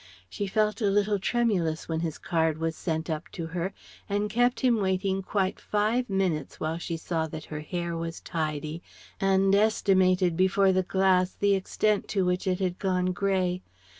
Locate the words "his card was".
1.99-2.75